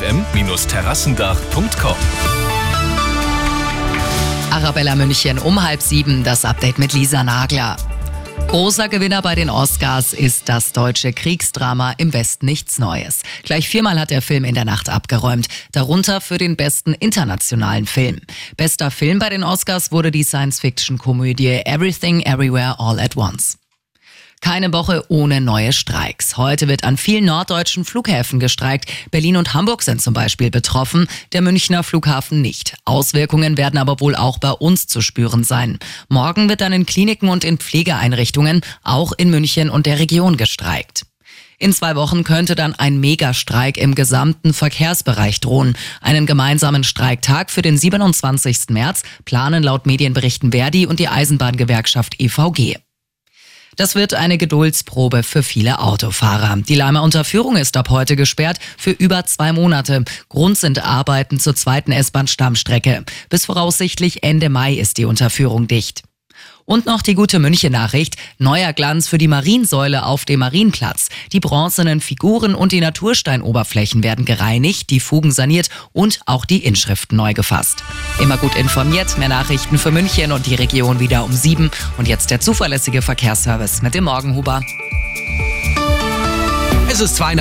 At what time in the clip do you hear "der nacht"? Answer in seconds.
14.54-14.88